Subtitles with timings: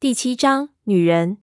[0.00, 1.36] 第七章，女人。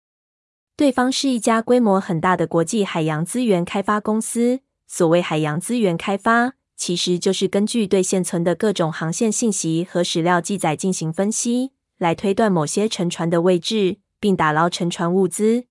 [0.79, 4.61] 对方是一家规模很大的国际海洋资源开发公司。
[4.87, 15.67] 所谓海洋资源开发，其实就是根据对现存的各种航线信息和史料记载进行分析，来推断某些沉船的位置，并打捞沉船物资。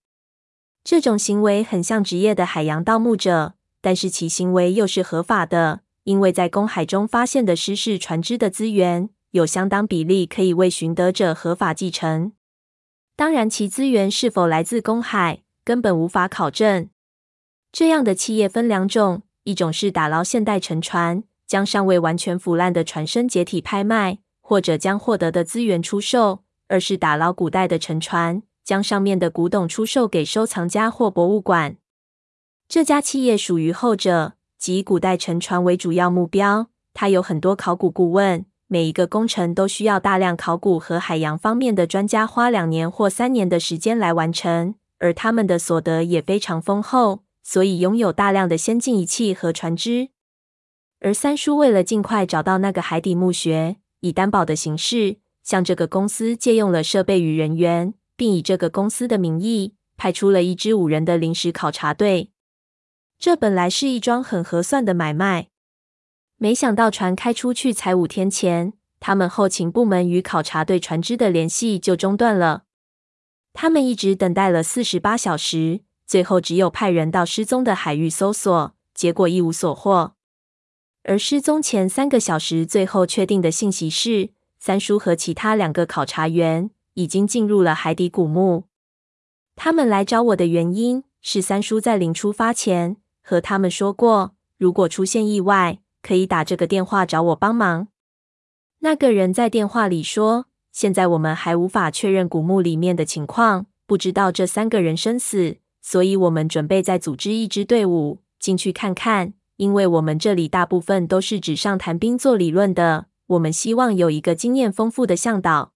[0.84, 12.34] 这种行为很像职业的海洋盗墓者，但是其行为又是合法的，因为在公海中发现的失事船只的资源，有相当比例可以为寻得者合法继承。
[13.18, 16.89] 当然，其资源是否来自公海，根本无法考证。
[17.71, 31.78] 这样的企业分两种：一种是打捞现代沉船，将尚未完全腐烂的船身解体拍卖，或者将获得的资源出售；二是打捞古代的沉船，将上面的古董出售给收藏家或博物馆。
[32.67, 36.67] 这家企业属于后者，即古代沉船为主要目标。
[36.94, 38.45] 它有很多考古顾问。
[38.67, 50.09] 每一个工程都需要大量考古和海洋方面的专家花两年或三年的时间来完成，而他们的所得也非常丰厚，所以拥有大量的先进仪器和船只。
[51.00, 62.31] 而三叔为了尽快找到那个海底墓穴，以担保的形式向这个公司借用了设备与人员，并以这个公司的名义派出了一支五人的临时考察队。
[63.20, 65.50] 这本来是一桩很合算的买卖。
[66.46, 72.66] 没想到船开出去才五天前，他们后勤部门与考察队船只的联系就中断了。
[73.52, 80.14] 他们一直等待了四十八小时，最后只有派人到失踪的海域搜索，结果一无所获。
[81.02, 88.66] 而失踪前三个小时，最后确定的信息是，三叔和其他两个考察员已经进入了海底古墓。
[89.56, 97.88] 他们来找我的原因是，三叔在临出发前和他们说过，如果出现意外，可以打这个电话找我帮忙。
[98.81, 109.34] 那个人在电话里说：“现在我们还无法确认古墓里面的情况，不知道这三个人生死，所以我们准备再组织一支队伍进去看看。
[109.56, 115.74] 因为我们这里大部分都是纸上谈兵做理论的，我们希望有一个经验丰富的向导，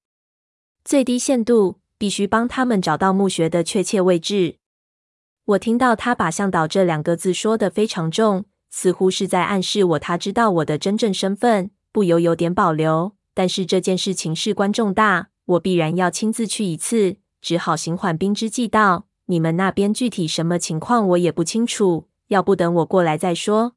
[0.85, 4.57] 最低限度必须帮他们找到墓穴的确切位置。”
[5.45, 8.45] 我听到他把“向导”这两个字说得非常重。
[8.69, 13.13] 似乎是在暗示我，他知道我的真正身份，不由有点保留。
[13.33, 23.73] 但是这件事情事关重大，我必然要亲自去一次，只好行缓兵之计道：“你们那边具体什么情况，我也不清楚，要不等我过来再说。”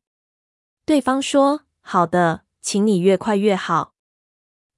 [0.84, 3.94] 对方说：“好的，请你越快越好。”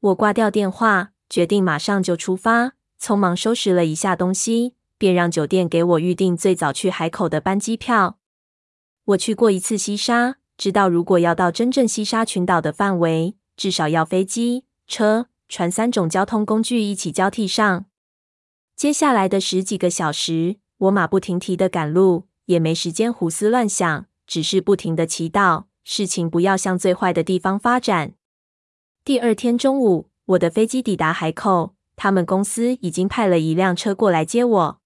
[0.00, 8.18] 我挂掉电话，决定马上就出发，匆忙收拾了一下东西，便让酒店给我预订最早去海口的班机票。
[9.06, 17.84] 我去过一次西沙，知道如果要到真正西沙群岛的范围，至少要飞机、车、船三种交通工具一起交替上。
[18.74, 28.14] 接下来的十几个小时，我马不停蹄的赶路，也没时间胡思乱想，只是不停的祈祷，事情不要向最坏的地方发展。
[29.04, 34.80] 第二天中午，我的飞机抵达海口，他们公司已经派了一辆车过来接我。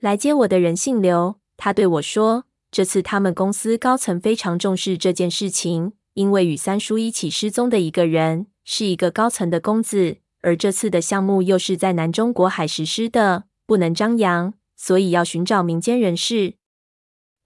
[0.00, 2.44] 来接我的人姓刘，他对我说。
[2.70, 16.54] 这次他们公司高层非常重视这件事情，因为与三叔一起失踪的一个人是一个高层的公子，而这次的项目又是在南中国海实施的，不能张扬，所以要寻找民间人士。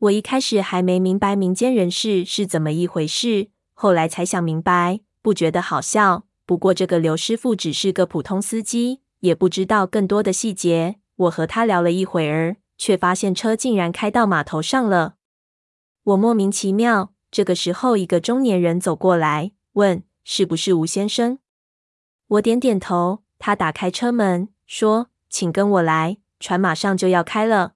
[0.00, 6.24] 我一开始还没明白民间人士是怎么一回事，后来才想明白，不觉得好笑。
[6.44, 10.96] 不过这个刘师傅只是个普通司机，也不知道更多的细节。
[11.14, 12.56] 我和他聊了一会儿。
[12.82, 15.14] 却发现车竟然开到码头上了，
[16.02, 17.12] 我莫名其妙。
[17.30, 21.38] 这个时候，一个中年人走过来，问：“是不是吴先生？”
[22.26, 23.22] 我点点头。
[23.38, 27.74] 他打开车门，说：“请跟我来，船马上就要开了。”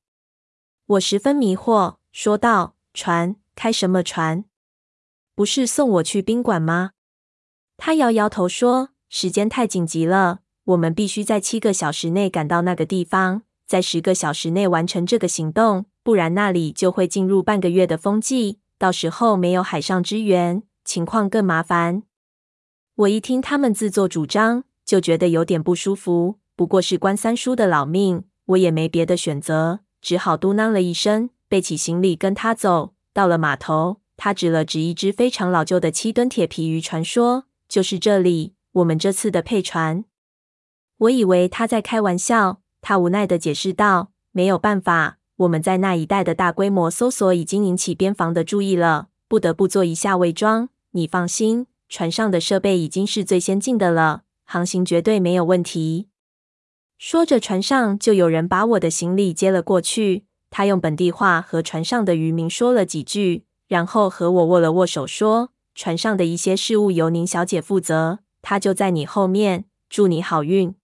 [0.87, 3.37] 我十分迷惑，说道：“船？
[3.55, 4.45] 开什么船？
[5.37, 6.91] 不是送我去宾馆吗？”
[7.79, 22.05] 他摇摇头说：“时间太紧急了，我们必须在七个小时内赶到那个地方。”在十个小时内完成这个行动，不然那里就会进入半个月的风季，到时候没有海上支援，情况更麻烦。
[22.95, 26.39] 我一听他们自作主张，就觉得有点不舒服。
[26.55, 32.95] 不过是关三叔的老命，我也没别的选择，只好嘟囔了一声，背起行李跟他走。
[33.13, 40.05] 到了码头，他指了指一只非常老旧的七吨铁皮渔船，说：“就是这里，我们这次的配船。”
[40.99, 42.61] 我以为他在开玩笑。
[42.81, 50.69] 他无奈地解释道：“没有办法，我们在那一带的大规模搜索已经引起边防的注意了，不得不做一下伪装。
[50.93, 56.09] 你放心，船上的设备已经是最先进的了，航行绝对没有问题。”
[56.99, 60.25] 说着，船上就有人把我的行李接了过去。
[60.49, 70.75] 他用本地话和船上的渔民说了几句，然后和我握了握手，说：“船上的一些事务由宁小姐负责，她就在你后面，祝你好运。”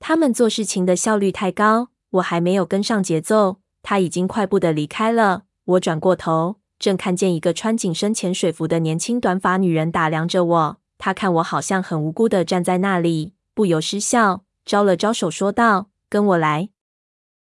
[0.00, 5.42] 他们做事情的效率太高，我还没有跟上节奏，他已经快步的离开了。
[5.64, 10.76] 我转过头，正看见一个穿紧身潜水服的年轻短发女人打量着我。
[10.96, 16.70] 她看我好像很无辜的站在那里，不由失笑，招了招手说道：“跟我来。”